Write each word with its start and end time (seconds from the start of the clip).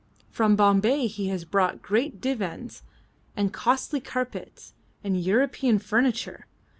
From 0.31 0.55
Bombay 0.55 1.05
he 1.05 1.27
has 1.27 1.45
brought 1.45 1.83
great 1.83 2.19
divans, 2.19 2.81
and 3.35 3.53
costly 3.53 3.99
carpets, 3.99 4.73
and 5.03 5.15
European 5.15 5.77
furniture. 5.77 6.47